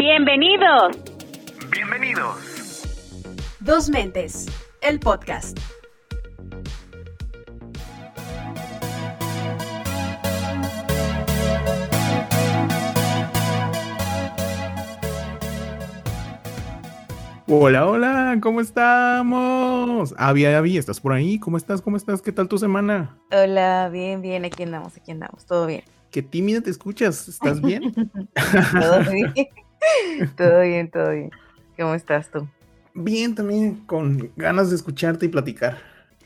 [0.00, 0.96] Bienvenidos.
[1.70, 2.82] Bienvenidos.
[3.60, 4.46] Dos Mentes,
[4.80, 5.58] el podcast.
[17.46, 20.14] Hola, hola, ¿cómo estamos?
[20.16, 21.38] Avi, Avi, ¿estás por ahí?
[21.38, 21.82] ¿Cómo estás?
[21.82, 22.22] ¿Cómo estás?
[22.22, 23.18] ¿Qué tal tu semana?
[23.30, 25.82] Hola, bien, bien, aquí andamos, aquí andamos, todo bien.
[26.10, 27.92] Qué tímida te escuchas, ¿estás bien?
[28.80, 29.34] todo bien,
[30.36, 31.30] todo bien, todo bien.
[31.76, 32.48] ¿Cómo estás tú?
[32.94, 35.78] Bien, también, con ganas de escucharte y platicar.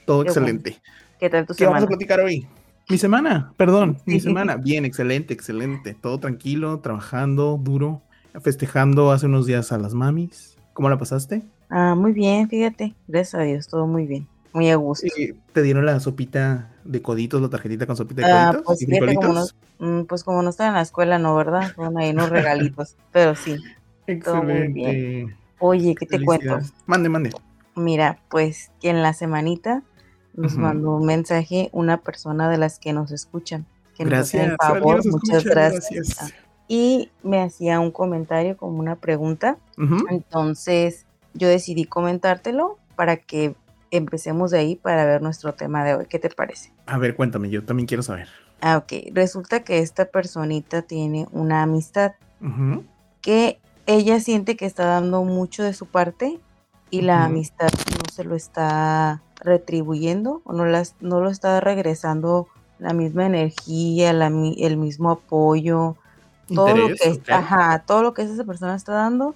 [0.07, 0.80] Todo excelente.
[1.19, 1.80] ¿Qué tal tu ¿Qué semana?
[1.80, 2.47] vamos a platicar hoy?
[2.89, 4.57] Mi semana, perdón, mi semana.
[4.57, 5.95] Bien, excelente, excelente.
[5.95, 8.03] Todo tranquilo, trabajando duro,
[8.43, 10.57] festejando hace unos días a las mamis.
[10.75, 11.43] ¿Cómo la pasaste?
[11.69, 12.95] Ah, muy bien, fíjate.
[13.07, 14.29] Gracias a Dios, todo muy bien.
[14.55, 15.07] Muy a gusto.
[15.53, 18.65] ¿Te dieron la sopita de coditos, la tarjetita con sopita de Ah, coditos?
[18.65, 19.45] pues y como no,
[19.80, 21.73] mm, pues como no estaba en la escuela, no, ¿verdad?
[21.75, 23.57] Fueron ahí unos regalitos, pero sí.
[24.25, 25.37] todo muy Excelente.
[25.59, 26.61] Oye, ¿qué te cuento?
[26.87, 27.33] Mande, mande.
[27.74, 29.83] Mira, pues que en la semanita
[30.35, 33.66] nos mandó un mensaje una persona de las que nos escuchan.
[33.96, 34.57] Que nos hacen Gracias.
[34.61, 36.16] favor, muchas escucha, gracias.
[36.21, 36.29] Ah,
[36.68, 39.57] Y me hacía un comentario como una pregunta.
[40.11, 43.57] Entonces yo decidí comentártelo para que
[43.96, 46.06] empecemos de ahí para ver nuestro tema de hoy.
[46.06, 46.73] ¿Qué te parece?
[46.87, 48.28] A ver, cuéntame, yo también quiero saber.
[48.60, 49.12] Ah, ok.
[49.12, 52.12] Resulta que esta personita tiene una amistad
[53.22, 56.38] que ella siente que está dando mucho de su parte
[56.90, 62.48] y la amistad no se lo está retribuyendo o no, las, no lo está regresando
[62.78, 65.97] la misma energía, la el mismo apoyo,
[66.54, 67.31] todo lo que ok.
[67.31, 69.34] ajá, todo lo que esa persona está dando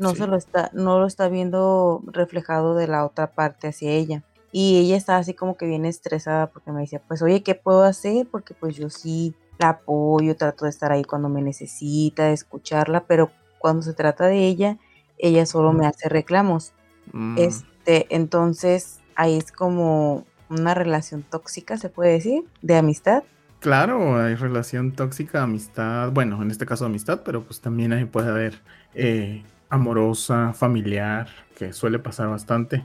[0.00, 0.16] no Sí.
[0.16, 4.24] se lo está no lo está viendo reflejado de la otra parte hacia ella.
[4.52, 7.84] Y ella está así como que bien estresada porque me decía, pues oye, ¿qué puedo
[7.84, 8.26] hacer?
[8.30, 13.06] Porque pues yo sí la apoyo, trato de estar ahí cuando me necesita, de escucharla,
[13.06, 14.78] pero cuando se trata de ella,
[15.18, 15.90] ella solo me Ujú.
[15.90, 16.72] hace reclamos.
[17.12, 23.22] Mm, Este, entonces ahí es como una relación tóxica, se puede decir, de amistad.
[23.60, 28.30] Claro, hay relación tóxica, amistad, bueno, en este caso amistad, pero pues también ahí puede
[28.30, 28.62] haber
[28.94, 32.84] eh, amorosa, familiar, que suele pasar bastante.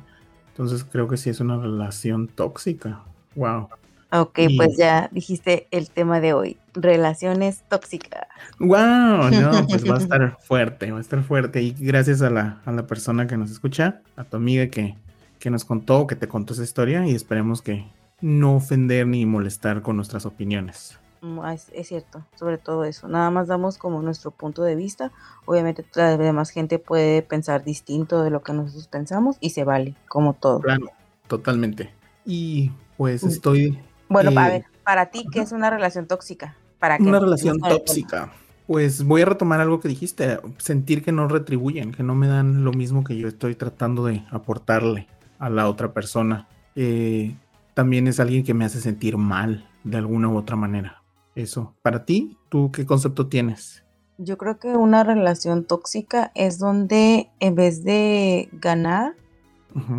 [0.49, 3.01] Entonces creo que sí es una relación tóxica.
[3.35, 3.69] Wow.
[4.11, 8.27] Ok, Y- pues ya dijiste el tema de hoy, relaciones tóxicas.
[8.59, 11.61] Wow, no, pues va a estar fuerte, va a estar fuerte.
[11.61, 14.95] Y gracias a la, a la persona que nos escucha, a tu amiga que,
[15.39, 17.85] que nos contó, que te contó esa historia, y esperemos que
[18.21, 20.97] no ofender ni molestar con nuestras opiniones.
[21.25, 23.07] Mm, ah, Es, es cierto, sobre todo eso.
[23.07, 25.11] Nada más damos como nuestro punto de vista.
[25.45, 29.95] Obviamente la demás gente puede pensar distinto de lo que nosotros pensamos y se vale,
[30.07, 30.61] como todo.
[30.61, 30.91] Claro,
[31.27, 31.91] totalmente.
[32.25, 33.27] Y pues Mm.
[33.29, 36.55] estoy Bueno, a Eh, ver, para ti, ¿qué es una relación tóxica?
[36.79, 37.03] ¿Para qué?
[37.03, 38.31] una relación tóxica.
[38.67, 42.63] Pues voy a retomar algo que dijiste, sentir que no retribuyen, que no me dan
[42.63, 45.07] lo mismo que yo estoy tratando de aportarle
[45.39, 46.47] a la otra persona.
[46.75, 47.35] Eh,
[47.73, 51.03] también es alguien que me hace sentir mal de alguna u otra manera.
[51.35, 53.83] Eso, para ti, ¿tú qué concepto tienes?
[54.17, 59.13] Yo creo que una relación tóxica es donde en vez de ganar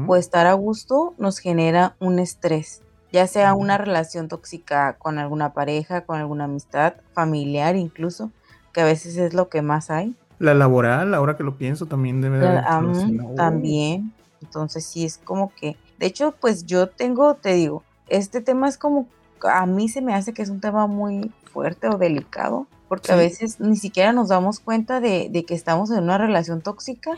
[0.06, 2.80] o estar a gusto, nos genera un estrés.
[3.12, 8.30] Ya sea una relación tóxica con alguna pareja, con alguna amistad, familiar incluso,
[8.72, 10.16] que a veces es lo que más hay.
[10.38, 14.12] La laboral, ahora que lo pienso, también debe de haber am, relación- Oh, también.
[14.40, 18.78] Entonces sí es como que, de hecho, pues yo tengo, te digo, este tema es
[18.78, 19.06] como,
[19.42, 23.16] a mí se me hace que es un tema muy fuerte o delicado, porque a
[23.16, 27.12] veces ni siquiera nos damos cuenta de, de que estamos en una relación tóxica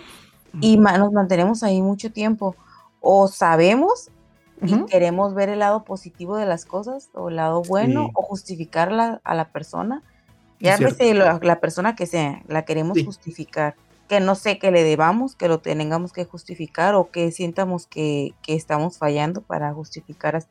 [0.60, 2.56] y nos mantenemos ahí mucho tiempo.
[3.00, 4.10] O sabemos
[4.60, 8.10] y queremos ver el lado positivo de las cosas o el lado bueno Sí.
[8.14, 10.02] o justificarla a la persona.
[10.58, 13.04] Ya la, la persona que sea, la queremos Sí.
[13.04, 13.76] justificar.
[14.08, 18.32] Que no sé que le debamos, que lo tengamos que justificar o que sientamos que,
[18.42, 20.42] que estamos fallando para justificar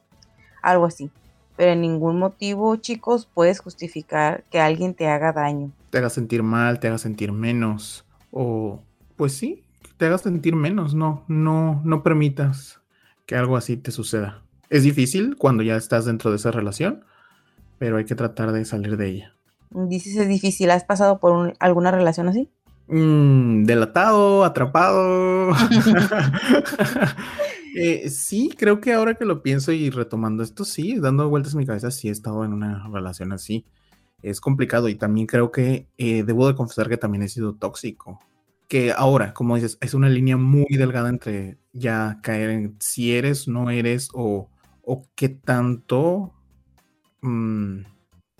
[0.62, 1.10] algo así.
[1.58, 5.72] Pero en ningún motivo, chicos, puedes justificar que alguien te haga daño.
[5.90, 8.82] te haga sentir mal, te haga sentir menos, o
[9.16, 9.64] pues sí,
[9.98, 12.80] te haga sentir menos, no, no, no permitas
[13.26, 14.44] que algo así te suceda.
[14.70, 17.04] Es difícil cuando ya estás dentro de esa relación,
[17.80, 19.34] pero hay que tratar de salir de ella.
[19.70, 22.50] Dices es difícil, ¿has pasado por un- alguna relación así?
[22.88, 25.52] Mm, delatado, atrapado.
[27.80, 31.60] Eh, sí, creo que ahora que lo pienso y retomando esto, sí, dando vueltas en
[31.60, 33.66] mi cabeza, sí he estado en una relación así.
[34.24, 38.20] Es complicado y también creo que eh, debo de confesar que también he sido tóxico.
[38.68, 43.48] Que ahora, como dices, es una línea muy delgada entre ya caer en si eres,
[43.48, 44.50] no eres o,
[44.82, 46.34] o qué tanto
[47.22, 47.82] mm,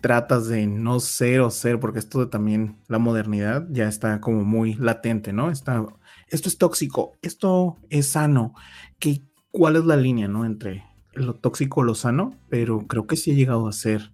[0.00, 4.44] tratas de no ser o ser, porque esto de también la modernidad ya está como
[4.44, 5.50] muy latente, ¿no?
[5.50, 5.84] Está,
[6.28, 8.54] esto es tóxico, esto es sano.
[8.98, 10.44] ¿Qué, ¿Cuál es la línea, ¿no?
[10.44, 14.12] Entre lo tóxico o lo sano, pero creo que sí he llegado a ser.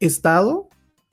[0.00, 0.68] estado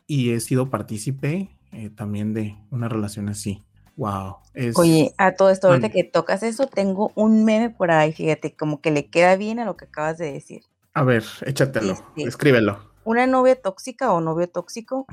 [0.06, 3.64] y he sido partícipe eh, también de una relación así.
[3.96, 4.38] Wow.
[4.76, 8.82] Oye, a todo esto, ahorita que tocas eso, tengo un meme por ahí, fíjate, como
[8.82, 10.64] que le queda bien a lo que acabas de decir.
[10.94, 12.93] A ver, échatelo, este, escríbelo.
[13.06, 15.06] Una novia tóxica o novio tóxico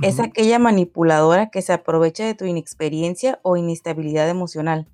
[0.00, 4.86] es aquella manipuladora que se aprovecha de tu inexperiencia o inestabilidad emocional,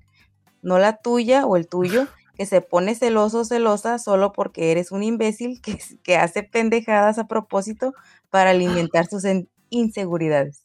[0.61, 4.91] no la tuya o el tuyo, que se pone celoso o celosa solo porque eres
[4.91, 7.93] un imbécil que, que hace pendejadas a propósito
[8.29, 9.23] para alimentar sus
[9.69, 10.61] inseguridades.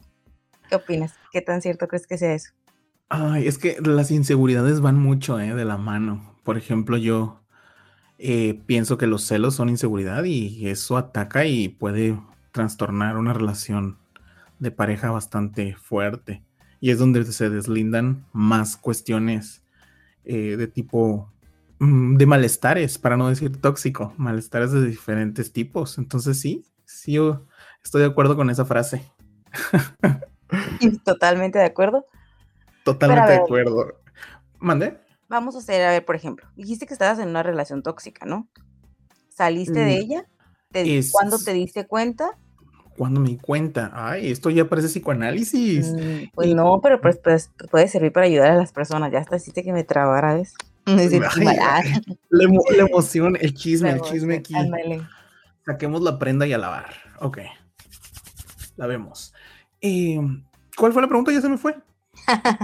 [0.68, 1.14] ¿Qué opinas?
[1.32, 2.52] ¿Qué tan cierto crees que sea eso?
[3.08, 6.34] Ay, es que las inseguridades van mucho eh, de la mano.
[6.42, 7.43] Por ejemplo, yo
[8.18, 12.18] eh, pienso que los celos son inseguridad y eso ataca y puede
[12.52, 13.98] trastornar una relación
[14.58, 16.42] de pareja bastante fuerte.
[16.80, 19.64] Y es donde se deslindan más cuestiones
[20.24, 21.32] eh, de tipo
[21.78, 25.98] Mm, de malestares, para no decir tóxico, malestares de diferentes tipos.
[25.98, 27.46] Entonces sí, sí, yo
[27.82, 29.02] estoy de acuerdo con esa frase.
[31.04, 32.06] Totalmente de acuerdo.
[32.84, 34.00] Totalmente de acuerdo.
[34.58, 34.98] ¿Mande?
[35.28, 38.48] Vamos a hacer, a ver, por ejemplo, dijiste que estabas en una relación tóxica, ¿no?
[39.30, 40.26] ¿Saliste de mm, ella?
[41.12, 42.38] ¿Cuándo te diste cuenta?
[42.96, 43.90] ¿Cuándo me di cuenta?
[43.94, 45.92] Ay, esto ya parece psicoanálisis.
[45.92, 49.10] Mm, pues no, pero pues, pues, puede servir para ayudar a las personas.
[49.10, 50.54] Ya hasta hiciste que me trabara, ¿ves?
[50.86, 52.44] la,
[52.78, 54.54] emoción, el chisme, el chisme aquí.
[55.64, 56.94] Saquemos la prenda y a lavar.
[57.20, 57.38] Ok.
[58.76, 59.32] La vemos.
[59.80, 60.20] Eh,
[60.76, 61.32] ¿Cuál fue la pregunta?
[61.32, 61.76] Ya se me fue.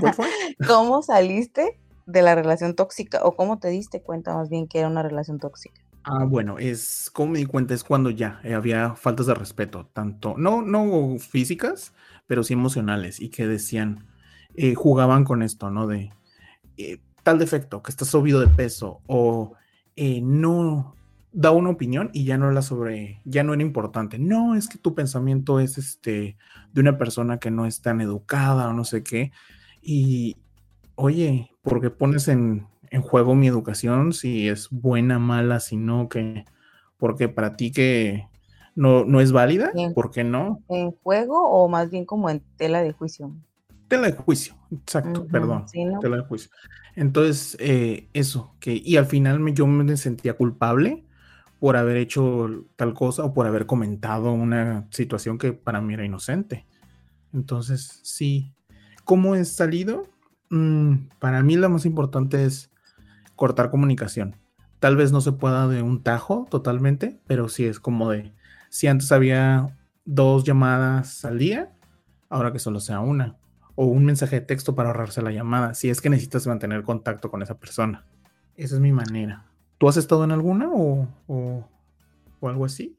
[0.01, 0.27] ¿Cuál fue?
[0.67, 3.20] ¿Cómo saliste de la relación tóxica?
[3.25, 5.81] ¿O cómo te diste cuenta más bien que era una relación tóxica?
[6.05, 9.91] Ah, bueno, es como me di cuenta, es cuando ya eh, había faltas de respeto,
[9.93, 11.93] tanto, no, no físicas,
[12.26, 14.06] pero sí emocionales, y que decían,
[14.55, 15.87] eh, jugaban con esto, ¿no?
[15.87, 16.11] De
[17.23, 19.55] tal defecto, que estás subido de peso o
[19.96, 20.94] eh, no
[21.32, 24.19] da una opinión y ya no la sobre, ya no era importante.
[24.19, 26.37] No, es que tu pensamiento es este
[26.73, 29.31] de una persona que no es tan educada o no sé qué.
[29.81, 30.38] Y
[31.00, 32.67] oye, porque pones en,
[33.02, 36.44] juego mi educación, si es buena, mala, si no, que,
[36.99, 38.29] porque para ti que
[38.75, 40.62] no, no es válida, ¿por qué no?
[40.69, 43.32] ¿En juego o más bien como en tela de juicio?
[43.88, 45.67] Tela de juicio, exacto, perdón.
[46.00, 46.50] Tela de juicio.
[46.97, 51.05] Entonces, eh, eso, que, y al final me, yo me sentía culpable
[51.61, 56.05] por haber hecho tal cosa o por haber comentado una situación que para mí era
[56.05, 56.67] inocente.
[57.32, 58.55] Entonces, sí,
[59.05, 60.08] ¿cómo he salido?
[60.50, 62.70] Mm, para mí lo más importante es
[63.37, 64.37] cortar comunicación.
[64.79, 68.32] Tal vez no se pueda de un tajo totalmente, pero sí es como de,
[68.69, 71.73] si antes había dos llamadas al día,
[72.29, 73.37] ahora que solo sea una
[73.75, 77.31] o un mensaje de texto para ahorrarse la llamada, si es que necesitas mantener contacto
[77.31, 78.05] con esa persona.
[78.55, 79.46] Esa es mi manera.
[79.79, 81.67] ¿Tú has estado en alguna o, o,
[82.43, 82.99] algo así?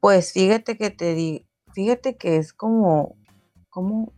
[0.00, 3.16] Pues fíjate que te di, fíjate que es como,
[3.70, 4.12] como,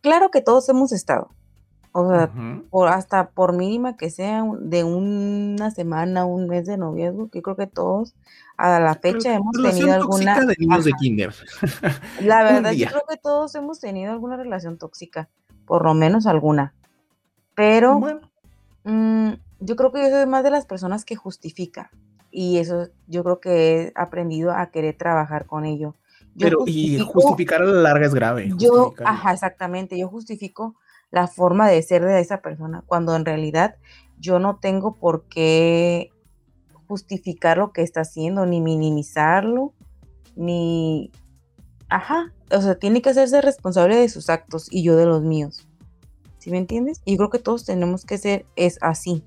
[0.00, 1.28] claro que todos hemos estado.
[1.92, 2.30] O sea,
[2.70, 7.56] por, hasta por mínima que sea de una semana, un mes de noviazgo, que creo
[7.56, 8.14] que todos
[8.56, 10.40] a la fecha hemos tenido alguna.
[10.40, 11.34] De niños de kinder.
[12.20, 15.28] La verdad, yo creo que todos hemos tenido alguna relación tóxica
[15.70, 16.74] por lo menos alguna.
[17.54, 18.00] Pero
[18.82, 21.92] mm, yo creo que yo soy más de las personas que justifica
[22.28, 25.94] y eso yo creo que he aprendido a querer trabajar con ello.
[26.36, 28.52] Pero y justificar a la larga es grave.
[28.56, 30.74] Yo, ajá, exactamente, yo justifico
[31.10, 33.76] la forma de ser de esa persona cuando en realidad
[34.18, 36.10] yo no tengo por qué
[36.86, 39.72] justificar lo que está haciendo, ni minimizarlo,
[40.36, 41.10] ni...
[41.88, 45.66] Ajá, o sea, tiene que hacerse responsable de sus actos y yo de los míos.
[46.38, 47.00] ¿Sí me entiendes?
[47.04, 49.24] Y yo creo que todos tenemos que ser es así,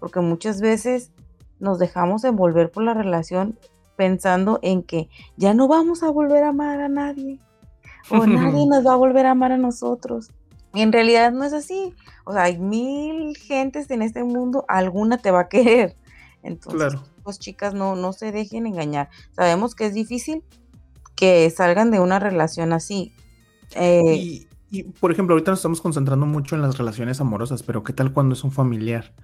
[0.00, 1.12] porque muchas veces
[1.60, 3.58] nos dejamos envolver por la relación
[3.96, 7.40] pensando en que ya no vamos a volver a amar a nadie
[8.10, 10.30] o nadie nos va a volver a amar a nosotros.
[10.74, 11.94] Y en realidad no es así.
[12.24, 15.96] O sea, hay mil gentes en este mundo, alguna te va a querer.
[16.42, 19.08] Entonces, pues chicas, no, no se dejen engañar.
[19.32, 20.42] Sabemos que es difícil,
[21.14, 23.14] que salgan de una relación así.
[23.76, 27.92] Eh, y, por ejemplo, ahorita nos estamos concentrando mucho en las relaciones amorosas, pero ¿qué
[27.92, 29.14] tal cuando es un familiar?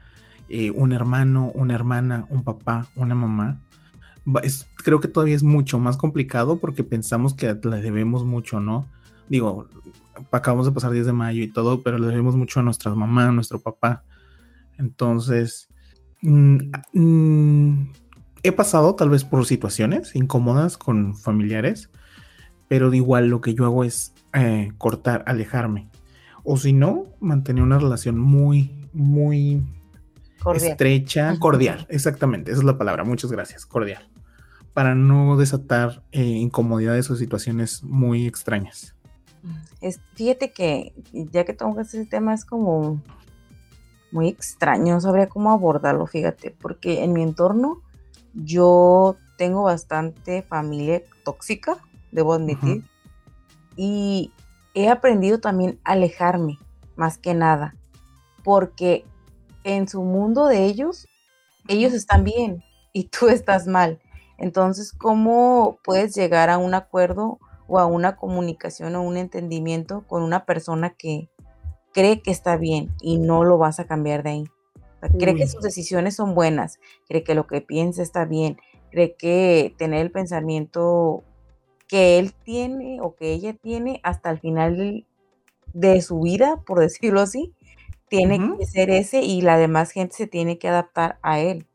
[0.48, 3.60] Eh, un hermano, una hermana, un papá, una mamá.
[4.76, 8.88] creo que todavía es mucho más complicado porque pensamos que le debemos mucho, ¿no?
[9.30, 9.68] Digo,
[10.32, 13.28] acabamos de pasar 10 de mayo y todo, pero le debemos mucho a nuestra mamá,
[13.28, 14.02] a nuestro papá.
[14.76, 15.68] Entonces,
[16.20, 16.58] mm,
[16.92, 17.92] mm,
[18.42, 21.90] he pasado tal vez por situaciones incómodas con familiares,
[22.66, 25.88] pero de igual lo que yo hago es eh, cortar, alejarme.
[26.42, 29.62] O si no, mantener una relación muy, muy
[30.56, 34.08] estrecha, cordial, exactamente, esa es la palabra, muchas gracias, cordial,
[34.72, 38.96] para no desatar eh, incomodidades o situaciones muy extrañas.
[39.80, 43.00] Es, fíjate que ya que tengo ese tema es como
[44.12, 47.80] muy extraño, no sabría cómo abordarlo, fíjate, porque en mi entorno
[48.34, 51.78] yo tengo bastante familia tóxica,
[52.12, 52.84] debo admitir,
[53.76, 54.32] y
[54.74, 56.58] he aprendido también a alejarme,
[56.96, 57.74] más que nada,
[58.44, 59.04] porque
[59.64, 61.06] en su mundo de ellos,
[61.68, 64.00] ellos están bien y tú estás mal.
[64.38, 67.38] Entonces, ¿cómo puedes llegar a un acuerdo
[67.70, 71.28] o a una comunicación o un entendimiento con una persona que
[71.94, 74.44] cree que está bien y no lo vas a cambiar de ahí?
[75.18, 78.58] cree que sus decisiones son buenas, cree que lo que piensa está bien,
[78.90, 81.24] cree que tener el pensamiento
[81.88, 85.06] que él tiene o que ella tiene hasta el final
[85.72, 87.54] de su vida, por decirlo así,
[88.08, 91.66] tiene que ser ese y la demás gente se tiene que adaptar a él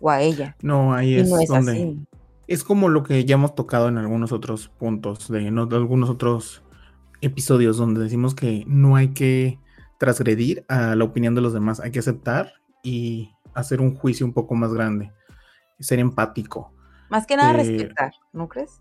[0.00, 0.54] o a ella.
[0.62, 1.96] No, ahí es, donde
[2.48, 6.62] es como lo que ya hemos tocado en algunos otros puntos de, de algunos otros
[7.20, 9.58] episodios donde decimos que no hay que
[9.98, 14.32] transgredir a la opinión de los demás, hay que aceptar y hacer un juicio un
[14.32, 15.12] poco más grande,
[15.78, 16.72] ser empático.
[17.10, 18.80] Más que nada eh, respetar, ¿no crees?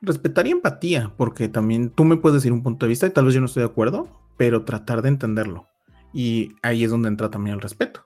[0.00, 3.26] Respetar y empatía, porque también tú me puedes decir un punto de vista y tal
[3.26, 5.68] vez yo no estoy de acuerdo, pero tratar de entenderlo.
[6.12, 8.04] Y ahí es donde entra también el respeto.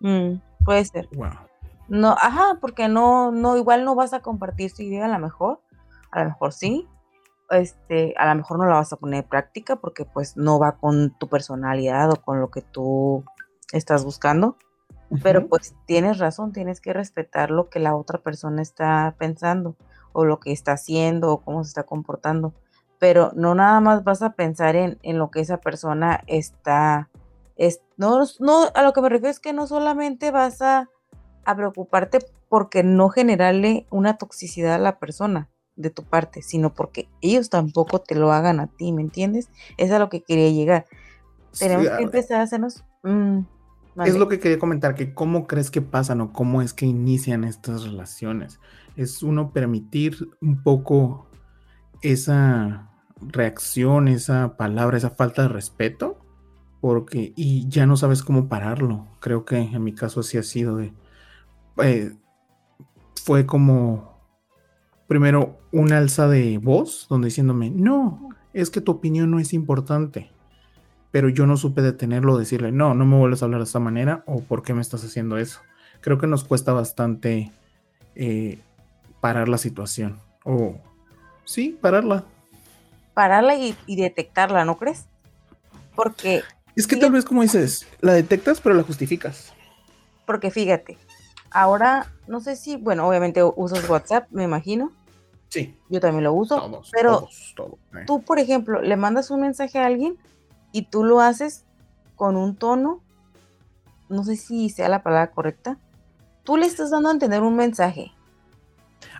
[0.00, 1.08] Mm, puede ser.
[1.92, 5.60] No, ajá, porque no, no, igual no vas a compartir su idea a lo mejor,
[6.10, 6.88] a lo mejor sí,
[7.50, 10.78] este, a lo mejor no la vas a poner en práctica porque pues no va
[10.78, 13.26] con tu personalidad o con lo que tú
[13.74, 14.56] estás buscando.
[15.22, 19.76] Pero pues tienes razón, tienes que respetar lo que la otra persona está pensando
[20.14, 22.54] o lo que está haciendo o cómo se está comportando.
[22.98, 27.10] Pero no nada más vas a pensar en, lo que esa persona está...
[27.56, 30.88] Es, no, no, a lo que me refiero es que no solamente vas a,
[31.44, 32.18] a preocuparte
[32.48, 38.00] porque no generarle una toxicidad a la persona de tu parte, sino porque ellos tampoco
[38.00, 39.48] te lo hagan a ti, ¿me entiendes?
[39.78, 40.86] Es a lo que quería llegar.
[41.58, 42.84] Tenemos que empezar a hacernos...
[43.02, 43.40] Mm,
[44.04, 47.44] es lo que quería comentar, que cómo crees que pasan o cómo es que inician
[47.44, 48.58] estas relaciones.
[48.96, 51.26] Es uno permitir un poco
[52.00, 56.18] esa reacción, esa palabra, esa falta de respeto,
[56.80, 59.06] porque y ya no sabes cómo pararlo.
[59.20, 60.94] Creo que en mi caso así ha sido de
[61.78, 62.12] eh,
[63.22, 64.20] fue como
[65.06, 70.32] primero un alza de voz donde diciéndome, "No, es que tu opinión no es importante."
[71.12, 74.24] pero yo no supe detenerlo, decirle, no, no me vuelves a hablar de esta manera
[74.26, 75.60] o por qué me estás haciendo eso.
[76.00, 77.52] Creo que nos cuesta bastante
[78.16, 78.58] eh,
[79.20, 80.18] parar la situación.
[80.42, 80.80] O
[81.44, 82.24] sí, pararla.
[83.12, 85.04] Pararla y, detectarla, ¿no crees?
[85.94, 86.42] Porque...
[86.74, 89.52] Es que tal vez como dices, la detectas pero la justificas.
[90.24, 90.96] Porque fíjate,
[91.52, 94.92] ahora no sé si, bueno, obviamente usas WhatsApp, me imagino.
[95.48, 95.76] Sí.
[95.88, 96.82] Yo también lo uso.
[96.90, 97.28] pero
[97.94, 98.04] eh.
[98.06, 100.16] tú, por ejemplo, le mandas un mensaje a alguien
[100.72, 101.64] y tú lo haces
[102.16, 103.02] con un tono,
[104.08, 105.78] no sé si sea la palabra correcta,
[106.42, 108.12] tú le estás dando a entender un mensaje.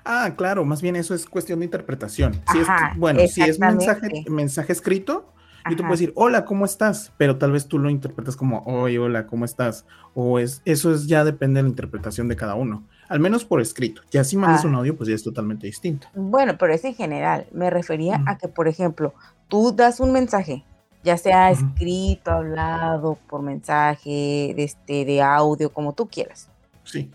[0.04, 2.40] Ah, claro, más bien eso es cuestión de interpretación.
[2.50, 5.32] Si es, bueno, si es mensaje, mensaje escrito,
[5.68, 7.12] yo te puedo decir, hola, ¿cómo estás?
[7.16, 9.84] Pero tal vez tú lo interpretas como, oye, hola, ¿cómo estás?
[10.14, 13.60] O es, eso es ya depende de la interpretación de cada uno, al menos por
[13.60, 14.02] escrito.
[14.10, 14.68] Ya si mandas ah.
[14.68, 16.08] un audio, pues ya es totalmente distinto.
[16.14, 17.46] Bueno, pero es en general.
[17.52, 19.14] Me refería a que, por ejemplo,
[19.48, 20.64] tú das un mensaje
[21.02, 26.48] ya sea escrito, hablado, por mensaje, de, este, de audio, como tú quieras.
[26.84, 27.10] Sí.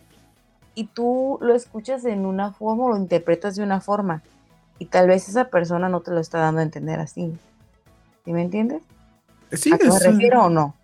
[0.76, 4.24] Y tú lo escuchas en una forma o lo interpretas de una forma.
[4.80, 7.34] Y tal vez esa persona no te lo está dando a entender así.
[8.28, 8.82] ¿Sí me entiendes?
[9.54, 10.76] Sí, ¿A qué me refiero o no?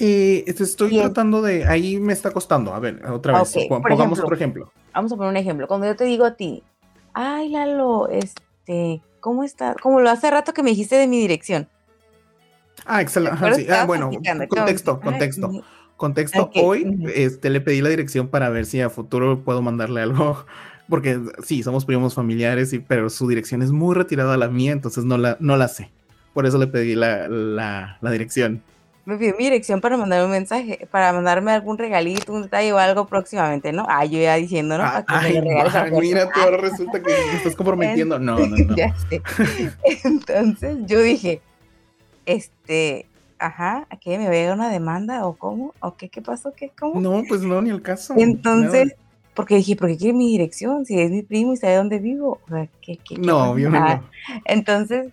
[0.00, 1.64] Eh, estoy tratando de.
[1.64, 2.74] Ahí me está costando.
[2.74, 3.56] A ver, otra vez.
[3.68, 4.72] Pongamos otro ejemplo.
[4.92, 5.68] Vamos a poner un ejemplo.
[5.68, 6.64] Cuando yo te digo a ti,
[7.12, 9.76] ay, Lalo, este, ¿cómo estás?
[9.76, 11.68] Como lo hace rato que me dijiste de mi dirección.
[12.84, 13.72] Ah, excelente.
[13.72, 14.10] Ah, bueno,
[14.48, 15.52] contexto, contexto.
[15.96, 20.46] Contexto, hoy este, le pedí la dirección para ver si a futuro puedo mandarle algo,
[20.88, 24.72] porque sí, somos primos familiares, y, pero su dirección es muy retirada a la mía,
[24.72, 25.92] entonces no la, no la sé.
[26.32, 28.62] Por eso le pedí la, la, la dirección.
[29.06, 32.78] Me pidió mi dirección para mandarme un mensaje, para mandarme algún regalito, un detalle o
[32.78, 33.86] algo próximamente, ¿no?
[33.88, 34.84] Ah, yo ya diciendo, ¿no?
[34.84, 35.40] Ah, ay,
[36.00, 38.18] mira, tú ahora resulta que me estás comprometiendo.
[38.18, 38.76] No, no, no.
[38.76, 39.22] ya sé.
[40.04, 41.40] Entonces yo dije,
[42.26, 43.06] este,
[43.38, 45.74] ajá, ¿a me veo una demanda o cómo?
[45.80, 46.52] ¿O qué, qué pasó?
[46.52, 47.00] ¿Qué, cómo?
[47.00, 48.14] No, pues no, ni el caso.
[48.18, 48.94] Entonces,
[49.34, 50.84] porque dije, ¿por qué quiere mi dirección?
[50.84, 52.38] Si es mi primo y sabe dónde vivo.
[52.44, 54.10] O sea, ¿qué, qué, no, obviamente no.
[54.44, 55.08] Entonces,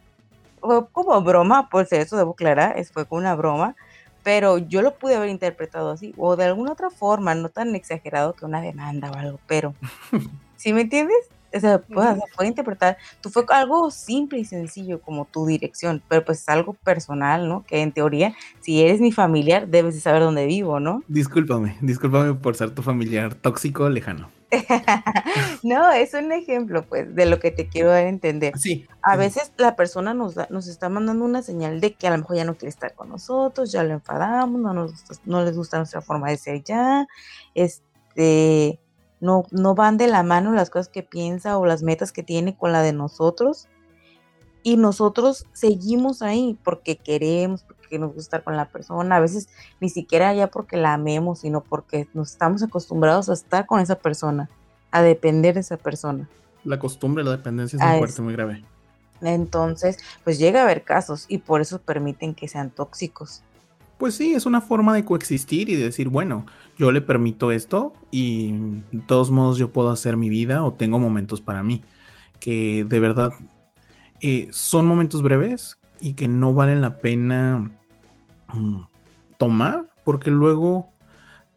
[0.68, 3.76] fue como broma, pues eso debo aclarar, fue como una broma,
[4.24, 8.34] pero yo lo pude haber interpretado así, o de alguna otra forma, no tan exagerado
[8.34, 9.74] que una demanda o algo, pero,
[10.58, 11.30] ¿sí me entiendes?
[11.56, 12.20] O sea, puede,
[12.50, 17.48] interpretar, tú fue algo simple y sencillo como tu dirección, pero pues es algo personal,
[17.48, 17.64] ¿no?
[17.64, 21.04] Que en teoría, si eres mi familiar, debes de saber dónde vivo, ¿no?
[21.08, 24.30] Discúlpame, discúlpame por ser tu familiar tóxico lejano.
[25.64, 28.58] no, es un ejemplo, pues, de lo que te quiero dar a entender.
[28.58, 28.86] Sí.
[29.02, 32.38] A veces la persona nos, nos está mandando una señal de que a lo mejor
[32.38, 34.94] ya no quiere estar con nosotros, ya lo enfadamos, no, nos,
[35.26, 37.08] no les gusta nuestra forma de ser ya,
[37.56, 38.80] este,
[39.20, 42.56] no, no van de la mano las cosas que piensa o las metas que tiene
[42.56, 43.68] con la de nosotros.
[44.64, 49.48] Y nosotros seguimos ahí porque queremos, porque nos gusta estar con la persona, a veces
[49.80, 53.96] ni siquiera ya porque la amemos, sino porque nos estamos acostumbrados a estar con esa
[53.96, 54.50] persona,
[54.92, 56.28] a depender de esa persona.
[56.66, 58.64] La costumbre, la dependencia es muy fuerte, muy grave.
[59.22, 63.42] Entonces, pues llega a haber casos y por eso permiten que sean tóxicos.
[63.98, 66.46] Pues sí, es una forma de coexistir y de decir, bueno,
[66.78, 68.52] yo le permito esto y
[68.92, 71.84] de todos modos yo puedo hacer mi vida o tengo momentos para mí,
[72.42, 73.32] que de verdad
[74.20, 77.72] eh, son momentos breves y que no valen la pena
[78.54, 78.82] mm,
[79.38, 80.90] tomar porque luego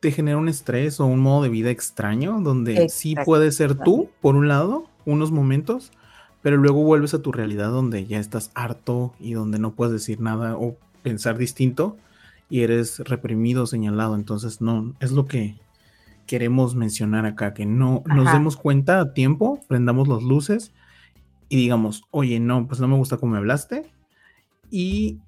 [0.01, 4.11] te genera un estrés o un modo de vida extraño donde sí puedes ser tú,
[4.21, 5.93] por un lado, unos momentos,
[6.43, 10.21] pero luego vuelves a tu realidad donde ya estás harto y donde no puedes decir
[10.21, 11.97] nada o pensar distinto
[12.49, 14.15] y eres reprimido, señalado.
[14.15, 15.57] Entonces, no, es lo que
[16.27, 20.73] queremos mencionar acá, que no nos demos cuenta a tiempo, prendamos las luces
[21.49, 23.91] y digamos, oye, no, pues no me gusta cómo me hablaste
[24.71, 25.21] y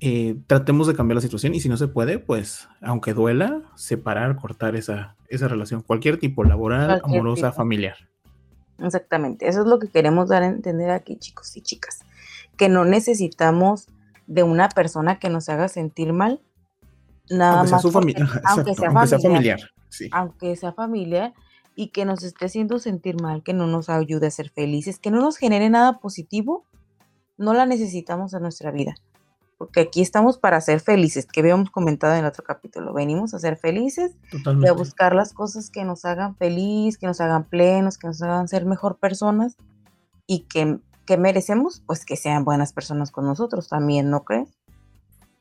[0.00, 4.36] eh, tratemos de cambiar la situación y si no se puede, pues aunque duela, separar,
[4.36, 7.96] cortar esa, esa relación, cualquier tipo, laboral, amorosa, familiar.
[8.78, 12.00] Exactamente, eso es lo que queremos dar a entender aquí, chicos y chicas,
[12.56, 13.88] que no necesitamos
[14.26, 16.40] de una persona que nos haga sentir mal
[17.30, 17.82] nada aunque más.
[17.82, 19.60] Sea aunque, sea, familiar,
[20.12, 21.34] Aunque sea familiar
[21.76, 25.10] y que nos esté haciendo sentir mal, que no nos ayude a ser felices, que
[25.10, 26.64] no nos genere nada positivo,
[27.36, 28.94] no la necesitamos en nuestra vida.
[29.58, 32.92] Porque aquí estamos para ser felices, que habíamos comentado en el otro capítulo.
[32.92, 37.20] Venimos a ser felices y a buscar las cosas que nos hagan feliz, que nos
[37.20, 39.56] hagan plenos, que nos hagan ser mejor personas
[40.26, 44.48] y que, que merecemos, pues que sean buenas personas con nosotros también, ¿no crees?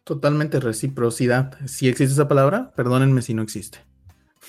[0.04, 1.58] Totalmente reciprocidad.
[1.66, 3.80] Si existe esa palabra, perdónenme si no existe.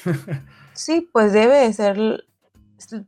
[0.75, 1.97] sí, pues debe ser,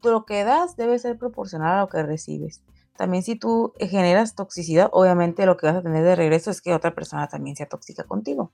[0.03, 2.62] lo que das debe ser proporcional a lo que recibes.
[2.97, 6.75] También si tú generas toxicidad, obviamente lo que vas a tener de regreso es que
[6.75, 8.53] otra persona también sea tóxica contigo.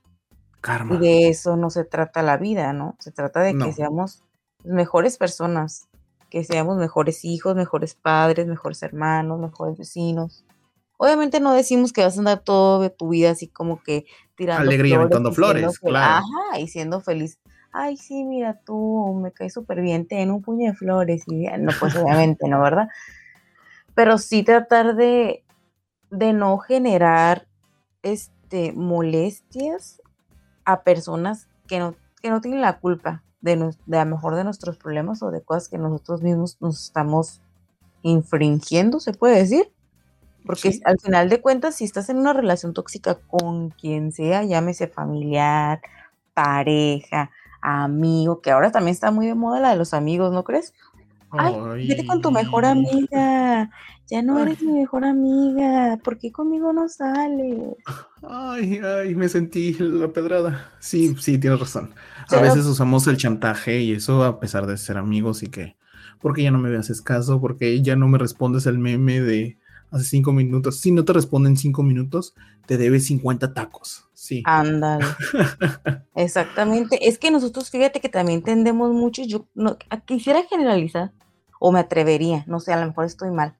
[0.61, 0.95] Karma.
[0.95, 2.95] Y de eso no se trata la vida, ¿no?
[2.99, 4.23] Se trata de que seamos
[4.63, 5.87] mejores personas,
[6.29, 10.45] que seamos mejores hijos, mejores padres, mejores hermanos, mejores vecinos.
[10.97, 14.89] Obviamente no decimos que vas a andar toda tu vida así como que tirando Alegre
[14.89, 16.23] y aventando flores, claro.
[16.25, 17.39] Ajá, y siendo feliz.
[17.73, 21.23] Ay, sí, mira tú, me caes súper bien, ten un puño de flores.
[21.27, 22.87] Y no, pues obviamente no, ¿verdad?
[23.95, 25.43] Pero sí tratar de,
[26.09, 27.47] de no generar
[28.01, 30.01] este, molestias
[30.65, 34.43] a personas que no, que no tienen la culpa de, de a lo mejor de
[34.43, 37.41] nuestros problemas o de cosas que nosotros mismos nos estamos
[38.01, 39.71] infringiendo, se puede decir.
[40.45, 44.87] Porque al final de cuentas, si estás en una relación tóxica con quien sea, llámese
[44.87, 45.81] familiar,
[46.33, 50.73] pareja, amigo, que ahora también está muy de moda la de los amigos, ¿no crees?
[51.37, 53.69] Ay, vete con tu mejor amiga.
[54.07, 55.97] Ya no eres mi mejor amiga.
[56.03, 57.75] ¿Por qué conmigo no sales?
[58.21, 60.71] Ay, ay, me sentí la pedrada.
[60.79, 61.93] Sí, sí, tienes razón.
[62.29, 65.77] A veces usamos el chantaje y eso a pesar de ser amigos y que,
[66.21, 69.57] porque ya no me haces caso, porque ya no me respondes el meme de
[69.93, 70.79] hace cinco minutos.
[70.79, 72.33] Si no te responden cinco minutos,
[72.65, 74.09] te debe 50 tacos.
[74.13, 74.41] Sí.
[74.45, 75.05] Ándale.
[76.15, 77.07] Exactamente.
[77.07, 81.13] Es que nosotros, fíjate que también tendemos mucho, yo no, quisiera generalizar,
[81.59, 83.57] o me atrevería, no sé, a lo mejor estoy mal,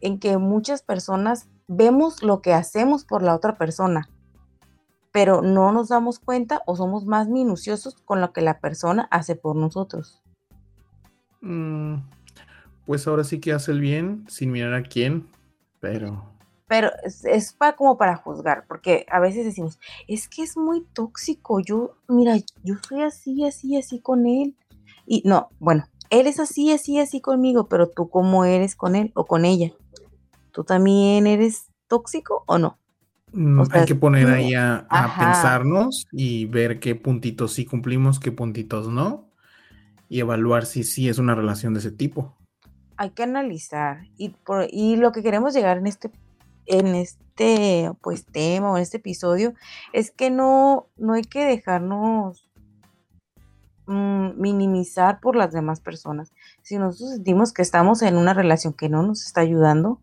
[0.00, 4.08] en que muchas personas vemos lo que hacemos por la otra persona,
[5.12, 9.36] pero no nos damos cuenta o somos más minuciosos con lo que la persona hace
[9.36, 10.22] por nosotros.
[11.40, 11.96] Mm,
[12.86, 15.28] pues ahora sí que hace el bien sin mirar a quién,
[15.92, 16.34] pero...
[16.66, 21.60] Pero es, para, como para juzgar, porque a veces decimos, es que es muy tóxico,
[21.60, 24.56] yo, mira, yo soy así, así, así con él.
[25.06, 29.12] Y no, bueno, él es así, así, así conmigo, pero tú cómo eres con él
[29.14, 29.72] o con ella.
[30.52, 32.78] ¿Tú también eres tóxico o no?
[33.32, 38.32] Mm, hay que poner ahí a, a pensarnos y ver qué puntitos sí cumplimos, qué
[38.32, 39.28] puntitos no.
[40.08, 42.36] y evaluar si sí es una relación de ese tipo.
[42.96, 46.10] Hay que analizar y, por, lo que queremos llegar en este
[46.66, 49.54] en este pues tema o en este episodio
[49.92, 52.50] es que no, no hay que dejarnos
[53.86, 56.32] mm, minimizar por las demás personas.
[56.62, 60.00] Si nosotros sentimos que estamos en una relación que no nos está ayudando,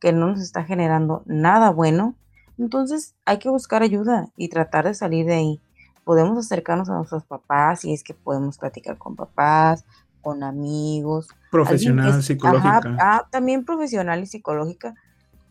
[0.00, 2.14] que no nos está generando nada bueno,
[2.58, 5.60] entonces hay que buscar ayuda y tratar de salir de ahí.
[6.04, 9.84] Podemos acercarnos a nuestros papás si es que podemos platicar con papás,
[10.24, 11.28] con amigos.
[11.52, 12.96] Profesional, psicológica.
[12.98, 14.94] ah, también profesional y psicológica.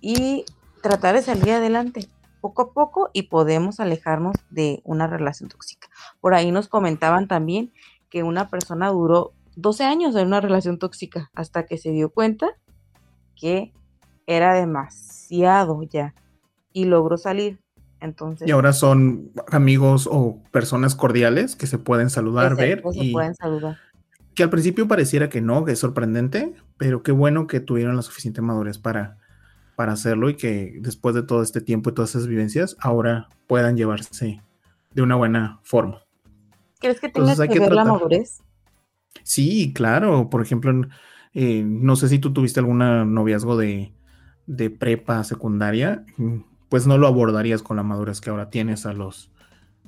[0.02, 0.44] Y
[0.82, 2.10] tratar de salir adelante
[2.42, 5.88] poco a poco y podemos alejarnos de una relación tóxica.
[6.20, 7.72] Por ahí nos comentaban también
[8.10, 12.50] que una persona duró 12 años en una relación tóxica hasta que se dio cuenta
[13.40, 13.72] que
[14.28, 16.14] era demasiado ya
[16.74, 17.60] y logró salir.
[18.02, 22.84] Entonces, y ahora son amigos o personas cordiales que se pueden saludar, ver.
[22.94, 23.78] y pueden saludar.
[24.36, 28.02] Que al principio pareciera que no, que es sorprendente, pero qué bueno que tuvieron la
[28.02, 29.18] suficiente madurez para,
[29.76, 33.78] para hacerlo y que después de todo este tiempo y todas esas vivencias, ahora puedan
[33.78, 34.42] llevarse
[34.94, 36.02] de una buena forma.
[36.80, 38.42] ¿Crees que tengas que, ver la madurez?
[39.24, 40.30] Sí, claro.
[40.30, 40.74] Por ejemplo,
[41.34, 42.80] eh, no sé si tú tuviste algún
[43.14, 43.94] noviazgo de,
[44.48, 46.06] de prepa secundaria
[46.74, 49.30] pues no lo abordarías con la madurez que ahora tienes a los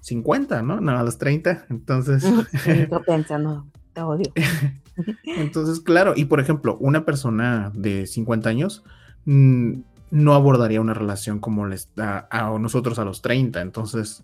[0.02, 0.82] 50, ¿no?
[0.82, 1.66] No, a los 30.
[1.72, 2.24] Entonces.
[2.54, 4.32] Estoy pensando, te odio.
[5.24, 8.84] Entonces, claro, y por ejemplo, una persona de 50 años
[9.26, 9.74] mm,
[10.12, 13.62] no abordaría una relación como les da a nosotros a los 30.
[13.62, 14.24] Entonces,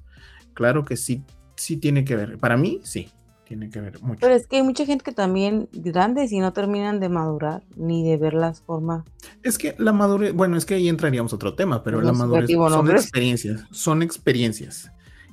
[0.54, 1.24] claro que sí,
[1.56, 2.38] sí tiene que ver.
[2.38, 3.10] Para mí, sí
[3.52, 4.20] tiene que ver mucho.
[4.22, 8.08] Pero es que hay mucha gente que también grandes y no terminan de madurar ni
[8.10, 9.04] de ver las formas.
[9.44, 12.50] Es que la madurez, bueno, es que ahí entraríamos a otro tema, pero la madurez
[12.50, 14.90] son experiencias, son experiencias.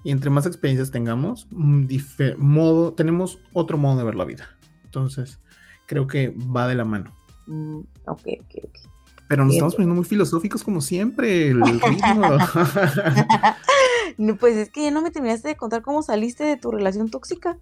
[0.08, 1.46] Y entre más experiencias tengamos,
[2.38, 4.48] modo, tenemos otro modo de ver la vida.
[4.84, 5.38] Entonces,
[5.86, 7.14] creo que va de la mano.
[7.46, 8.78] Mm, ok, ok, ok.
[9.28, 11.48] Pero nos estamos poniendo muy filosóficos como siempre.
[11.48, 11.60] El
[14.40, 17.58] pues es que ya no me terminaste de contar cómo saliste de tu relación tóxica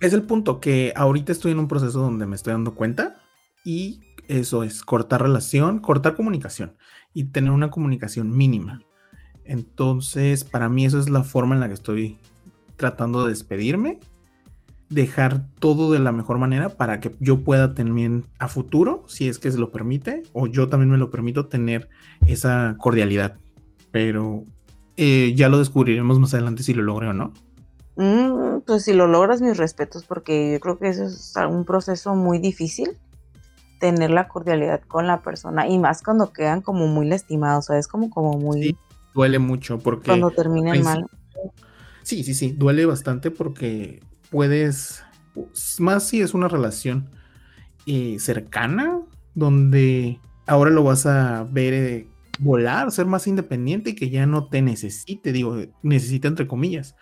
[0.00, 3.22] es el punto que ahorita estoy en un proceso donde me estoy dando cuenta
[3.64, 6.76] y eso es cortar relación, cortar comunicación
[7.12, 8.80] y tener una comunicación mínima.
[9.44, 12.18] Entonces, para mí eso es la forma en la que estoy
[12.76, 14.00] tratando de despedirme,
[14.88, 19.38] dejar todo de la mejor manera para que yo pueda también a futuro, si es
[19.38, 21.88] que se lo permite, o yo también me lo permito, tener
[22.26, 23.36] esa cordialidad.
[23.90, 24.44] Pero
[24.96, 27.32] eh, ya lo descubriremos más adelante si lo logro o no.
[27.96, 32.14] Mm, pues si lo logras, mis respetos, porque yo creo que eso es un proceso
[32.14, 32.98] muy difícil,
[33.80, 37.88] tener la cordialidad con la persona, y más cuando quedan como muy lastimados, ¿sabes?
[37.88, 38.76] Como, como muy...
[39.14, 40.06] duele mucho porque...
[40.06, 41.06] Cuando terminan mal.
[42.02, 45.04] Sí, sí, sí, duele bastante porque puedes,
[45.78, 47.10] más si es una relación
[47.86, 49.00] eh, cercana,
[49.34, 52.08] donde ahora lo vas a ver eh,
[52.40, 56.96] volar, ser más independiente y que ya no te necesite, digo, necesita entre comillas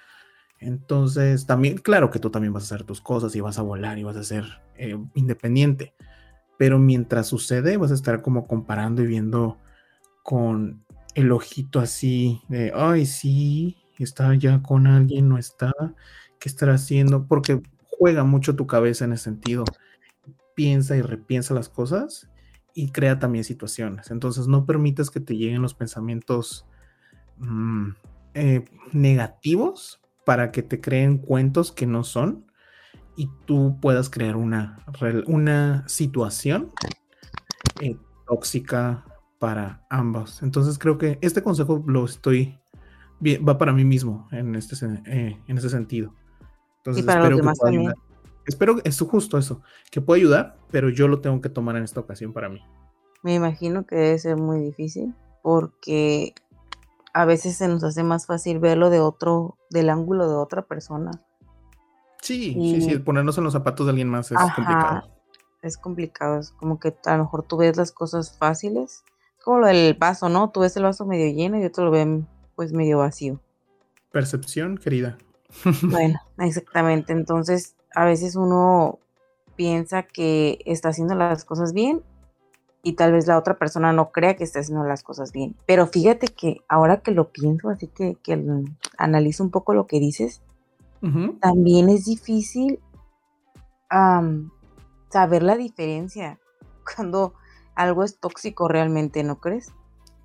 [0.61, 3.99] entonces, también, claro que tú también vas a hacer tus cosas y vas a volar
[3.99, 4.45] y vas a ser
[4.77, 5.95] eh, independiente,
[6.59, 9.59] pero mientras sucede vas a estar como comparando y viendo
[10.23, 15.73] con el ojito así de, ay, sí, está ya con alguien, no está,
[16.39, 17.27] ¿qué estará haciendo?
[17.27, 17.63] Porque
[17.99, 19.65] juega mucho tu cabeza en ese sentido.
[20.55, 22.31] Piensa y repiensa las cosas
[22.75, 24.11] y crea también situaciones.
[24.11, 26.67] Entonces, no permitas que te lleguen los pensamientos
[27.39, 27.91] mm,
[28.35, 32.47] eh, negativos para que te creen cuentos que no son
[33.17, 34.79] y tú puedas crear una,
[35.27, 36.71] una situación
[37.81, 37.97] eh,
[38.27, 39.05] tóxica
[39.41, 40.43] para ambos.
[40.43, 42.61] Entonces creo que este consejo lo estoy,
[43.25, 44.77] va para mí mismo en este,
[45.07, 46.15] eh, en ese sentido.
[46.77, 47.95] Entonces y para espero los demás que también.
[48.47, 51.85] Espero que es justo eso, que pueda ayudar, pero yo lo tengo que tomar en
[51.85, 52.61] esta ocasión para mí.
[53.23, 56.35] Me imagino que debe ser muy difícil porque
[57.15, 61.11] a veces se nos hace más fácil verlo de otro, del ángulo de otra persona.
[62.21, 65.03] Sí, sí, sí, ponernos en los zapatos de alguien más es complicado.
[65.63, 69.03] Es complicado, es como que a lo mejor tú ves las cosas fáciles,
[69.43, 70.51] como lo del vaso, ¿no?
[70.51, 73.41] Tú ves el vaso medio lleno y otro lo ven pues medio vacío.
[74.13, 75.19] Percepción, querida.
[75.83, 77.13] Bueno, exactamente.
[77.13, 78.99] Entonces, a veces uno
[79.57, 82.03] piensa que está haciendo las cosas bien
[82.83, 85.57] y tal vez la otra persona no crea que está haciendo las cosas bien.
[85.67, 88.43] Pero fíjate que ahora que lo pienso, así que, que
[88.97, 90.43] analizo un poco lo que dices,
[91.41, 92.79] también es difícil
[95.11, 96.39] saber la diferencia
[96.95, 97.35] cuando
[97.75, 99.73] algo es tóxico realmente, ¿no crees?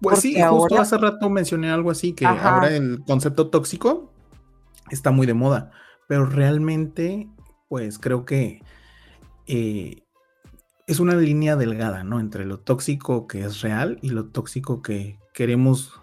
[0.01, 4.11] Pues sí, justo hace rato mencioné algo así, que ahora el concepto tóxico
[4.91, 5.71] está muy de moda,
[6.07, 7.29] pero realmente,
[7.69, 8.61] pues creo que
[9.47, 10.03] eh,
[10.87, 12.19] es una línea delgada, ¿no?
[12.19, 16.01] Entre lo tóxico que es real y lo tóxico que queremos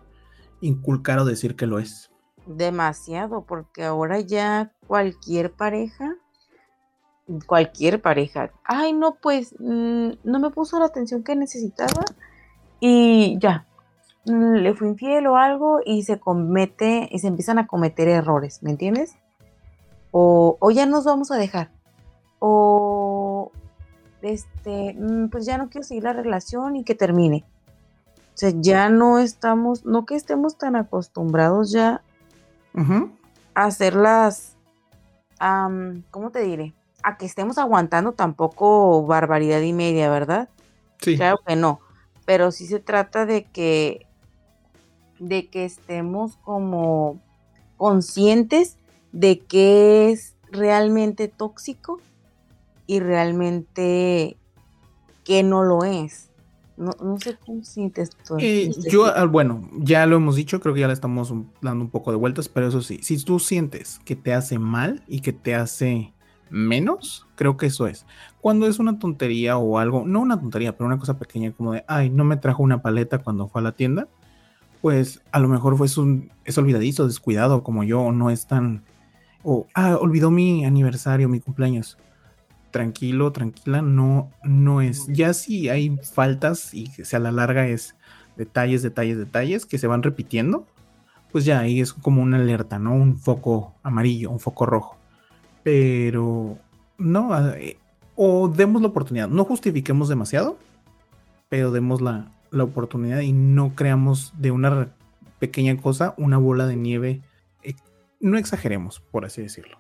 [0.60, 2.10] inculcar o decir que lo es.
[2.46, 6.16] Demasiado, porque ahora ya cualquier pareja,
[7.46, 12.04] cualquier pareja, ay, no, pues mm, no me puso la atención que necesitaba
[12.80, 13.66] y ya,
[14.26, 18.62] mm, le fui infiel o algo y se comete y se empiezan a cometer errores,
[18.62, 19.16] ¿me entiendes?
[20.10, 21.70] O, o ya nos vamos a dejar,
[22.38, 23.52] o
[24.20, 27.44] este, mm, pues ya no quiero seguir la relación y que termine.
[28.34, 32.02] O sea, ya no estamos, no que estemos tan acostumbrados ya
[33.54, 34.56] a hacerlas,
[36.10, 36.74] ¿cómo te diré?
[37.02, 40.48] A que estemos aguantando tampoco barbaridad y media, ¿verdad?
[41.00, 41.16] Sí.
[41.16, 41.80] Claro que no,
[42.24, 44.06] pero sí se trata de que,
[45.18, 47.20] de que estemos como
[47.76, 48.76] conscientes
[49.12, 52.00] de qué es realmente tóxico
[52.86, 54.36] y realmente
[55.24, 56.28] que no lo es.
[56.76, 58.36] No, sé cómo sientes tú.
[58.40, 61.90] Eh, yo, ah, bueno, ya lo hemos dicho, creo que ya le estamos dando un
[61.90, 65.32] poco de vueltas, pero eso sí, si tú sientes que te hace mal y que
[65.32, 66.11] te hace
[66.52, 68.06] menos, creo que eso es.
[68.40, 71.84] Cuando es una tontería o algo, no una tontería, pero una cosa pequeña como de,
[71.88, 74.08] ay, no me trajo una paleta cuando fue a la tienda,
[74.80, 78.84] pues a lo mejor fue un, es olvidadizo, descuidado como yo, o no es tan,
[79.42, 81.98] o, ah, olvidó mi aniversario, mi cumpleaños
[82.70, 85.06] tranquilo, tranquila, no, no es.
[85.06, 87.94] Ya si hay faltas y se a la larga es
[88.36, 90.66] detalles, detalles, detalles que se van repitiendo,
[91.30, 92.94] pues ya ahí es como una alerta, ¿no?
[92.94, 95.01] Un foco amarillo, un foco rojo.
[95.62, 96.58] Pero
[96.98, 97.78] no, eh,
[98.16, 100.58] o demos la oportunidad, no justifiquemos demasiado,
[101.48, 104.92] pero demos la, la oportunidad y no creamos de una
[105.38, 107.20] pequeña cosa una bola de nieve.
[107.62, 107.74] Eh,
[108.20, 109.78] no exageremos, por así decirlo.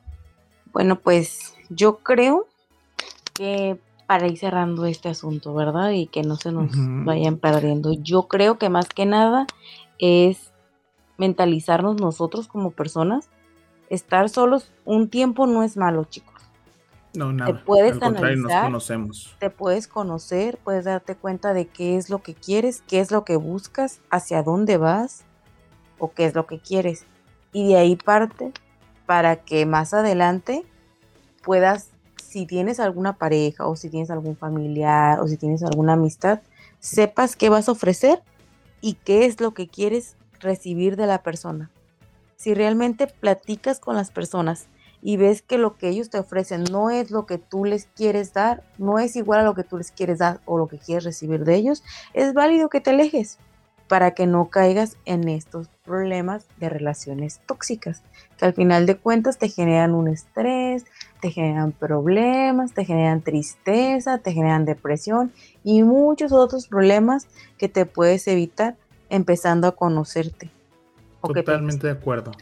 [0.72, 2.46] Bueno, pues yo creo
[3.34, 5.90] que para ir cerrando este asunto, ¿verdad?
[5.92, 6.70] Y que no se nos
[7.04, 7.92] vayan perdiendo.
[7.92, 9.46] Yo creo que más que nada
[9.98, 10.52] es
[11.16, 13.30] mentalizarnos nosotros como personas.
[13.92, 16.32] Estar solos un tiempo no es malo, chicos.
[17.12, 17.52] No, nada.
[17.52, 19.36] Te puedes analizar, conocemos.
[19.38, 23.26] te puedes conocer, puedes darte cuenta de qué es lo que quieres, qué es lo
[23.26, 25.24] que buscas, hacia dónde vas
[25.98, 27.04] o qué es lo que quieres.
[27.52, 28.52] Y de ahí parte
[29.04, 30.64] para que más adelante
[31.42, 36.40] puedas si tienes alguna pareja o si tienes algún familiar o si tienes alguna amistad,
[36.80, 38.22] sepas qué vas a ofrecer
[38.80, 41.70] y qué es lo que quieres recibir de la persona.
[42.42, 44.66] Si realmente platicas con las personas
[45.00, 48.32] y ves que lo que ellos te ofrecen no es lo que tú les quieres
[48.32, 51.04] dar, no es igual a lo que tú les quieres dar o lo que quieres
[51.04, 53.38] recibir de ellos, es válido que te alejes
[53.86, 58.02] para que no caigas en estos problemas de relaciones tóxicas,
[58.36, 60.84] que al final de cuentas te generan un estrés,
[61.20, 67.86] te generan problemas, te generan tristeza, te generan depresión y muchos otros problemas que te
[67.86, 68.74] puedes evitar
[69.10, 70.50] empezando a conocerte.
[71.22, 72.32] Totalmente de acuerdo.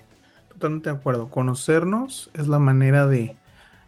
[0.49, 1.29] Totalmente de acuerdo.
[1.29, 3.37] Conocernos es la manera de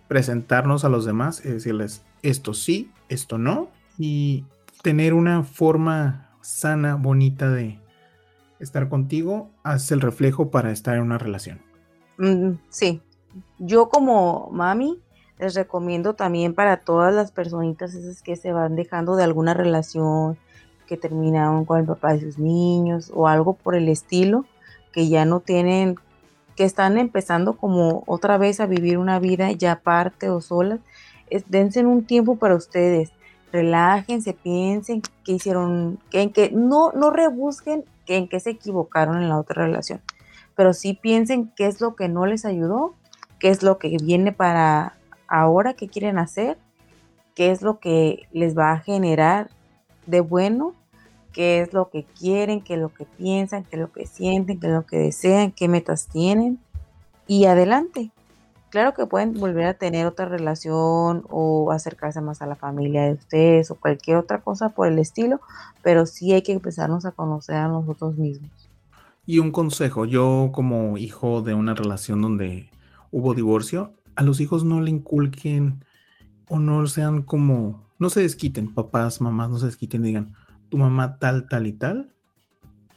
[0.08, 4.44] presentarnos a los demás y decirles esto sí, esto no y
[4.82, 7.78] tener una forma sana, bonita de
[8.58, 11.60] estar contigo hace el reflejo para estar en una relación.
[12.18, 13.00] Mm, sí,
[13.58, 15.00] yo como mami
[15.38, 20.38] les recomiendo también para todas las personitas esas que se van dejando de alguna relación,
[20.86, 24.44] que terminaron con el papá de sus niños o algo por el estilo,
[24.92, 25.96] que ya no tienen,
[26.56, 30.80] que están empezando como otra vez a vivir una vida ya aparte o solas,
[31.48, 33.10] dense un tiempo para ustedes,
[33.52, 39.28] relájense, piensen que hicieron, que que no, no rebusquen que en qué se equivocaron en
[39.28, 40.00] la otra relación,
[40.54, 42.94] pero sí piensen qué es lo que no les ayudó
[43.42, 46.58] qué es lo que viene para ahora, qué quieren hacer,
[47.34, 49.50] qué es lo que les va a generar
[50.06, 50.74] de bueno,
[51.32, 54.60] qué es lo que quieren, qué es lo que piensan, qué es lo que sienten,
[54.60, 56.58] qué es lo que desean, qué metas tienen
[57.26, 58.12] y adelante.
[58.70, 63.12] Claro que pueden volver a tener otra relación o acercarse más a la familia de
[63.12, 65.40] ustedes o cualquier otra cosa por el estilo,
[65.82, 68.50] pero sí hay que empezarnos a conocer a nosotros mismos.
[69.26, 72.70] Y un consejo, yo como hijo de una relación donde
[73.10, 75.84] hubo divorcio, a los hijos no le inculquen
[76.48, 80.34] o no sean como, no se desquiten, papás, mamás, no se desquiten, digan,
[80.72, 82.14] tu mamá tal, tal y tal.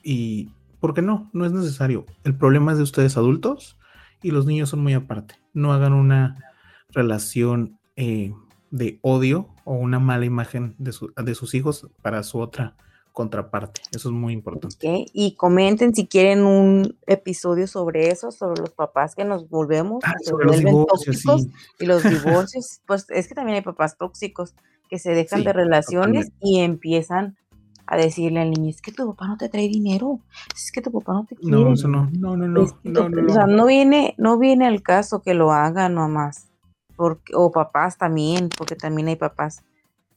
[0.02, 1.30] Y, ¿por qué no?
[1.34, 2.06] No es necesario.
[2.24, 3.78] El problema es de ustedes adultos
[4.24, 5.36] y los niños son muy aparte.
[5.54, 6.42] No hagan una
[6.90, 8.34] relación eh,
[8.72, 12.78] de odio o una mala imagen de, de sus hijos para su otra
[13.12, 13.82] contraparte.
[13.94, 15.06] Eso es muy importante.
[15.12, 20.14] Y comenten si quieren un episodio sobre eso, sobre los papás que nos volvemos, ah,
[20.24, 22.80] sobre los divorcios, y los divorcios.
[22.86, 24.56] pues es que también hay papás tóxicos
[24.90, 27.38] que se dejan de relaciones y empiezan
[27.88, 30.20] a decirle al niño, es que tu papá no te trae dinero,
[30.56, 31.56] es que tu papá no te quiere.
[31.56, 32.62] No, eso no, no, no, no.
[32.62, 36.50] O sea, no viene, no viene al caso que lo hagan nomás,
[36.96, 39.64] porque, o papás también, porque también hay papás.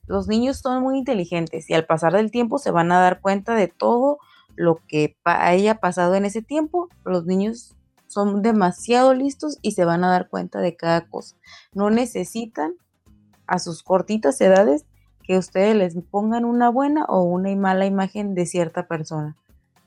[0.07, 3.55] Los niños son muy inteligentes y al pasar del tiempo se van a dar cuenta
[3.55, 4.19] de todo
[4.57, 6.89] lo que haya pasado en ese tiempo.
[7.05, 7.77] Los niños
[8.07, 11.37] son demasiado listos y se van a dar cuenta de cada cosa.
[11.75, 12.73] No necesitan
[13.47, 14.87] a sus cortitas edades
[15.29, 19.37] que ustedes les pongan una buena o una mala imagen de cierta persona.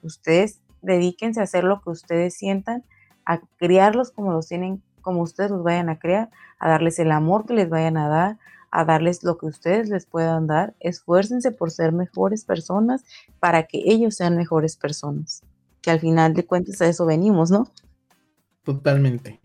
[0.04, 2.84] Ustedes dedíquense a hacer lo que ustedes sientan,
[3.26, 7.48] a criarlos como los tienen, como ustedes los vayan a crear, a darles el amor
[7.48, 8.38] que les vayan a dar,
[8.70, 10.76] a darles lo que ustedes les puedan dar.
[10.80, 13.04] Esfuércense por ser mejores personas
[13.40, 15.42] para que ellos sean mejores personas.
[15.82, 17.68] Que al final de cuentas a eso venimos, ¿no?
[18.64, 19.40] Totalmente.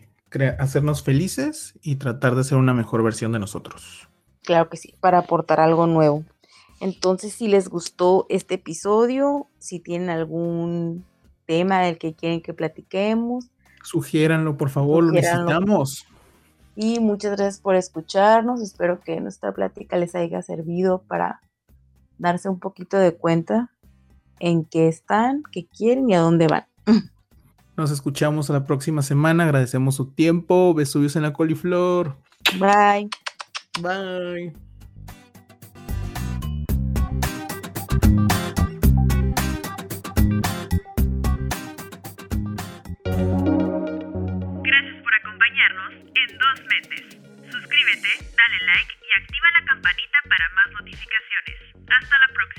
[0.58, 4.10] hacernos felices y tratar de ser una mejor versión de nosotros.
[4.46, 6.24] Claro que sí, para aportar algo nuevo.
[6.80, 11.04] Entonces, si les gustó este episodio, si tienen algún
[11.46, 13.50] tema del que quieren que platiquemos,
[13.82, 16.06] sugiéranlo, por favor, lo necesitamos.
[16.76, 18.60] Y muchas gracias por escucharnos.
[18.60, 21.40] Espero que nuestra plática les haya servido para
[22.18, 23.72] darse un poquito de cuenta
[24.38, 26.66] en qué están, qué quieren y a dónde van.
[27.76, 29.44] Nos escuchamos la próxima semana.
[29.44, 30.72] Agradecemos su tiempo.
[30.74, 32.16] Besos en la coliflor.
[32.58, 33.08] Bye.
[33.82, 34.52] Bye.
[44.64, 47.18] Gracias por acompañarnos en Dos Metes.
[47.50, 51.56] Suscríbete, dale like y activa la campanita para más notificaciones.
[51.86, 52.55] Hasta la próxima.